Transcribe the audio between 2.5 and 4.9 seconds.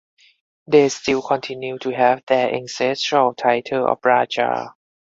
ancestral title of Raja.